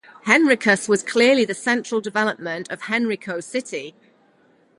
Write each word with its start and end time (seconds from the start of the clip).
Henricus 0.25 0.89
was 0.89 1.03
clearly 1.03 1.45
the 1.45 1.53
central 1.53 2.01
development 2.01 2.71
of 2.71 2.81
Henrico 2.89 3.39
Cittie. 3.39 3.93